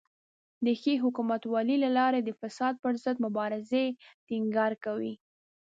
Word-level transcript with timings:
د 0.65 0.67
ښې 0.81 0.93
حکومتولۍ 1.03 1.77
له 1.83 1.89
لارې 1.97 2.19
د 2.23 2.29
فساد 2.39 2.73
پر 2.83 2.93
ضد 3.03 3.17
مبارزې 3.25 3.85
ټینګار 4.27 4.71
کوي. 4.85 5.13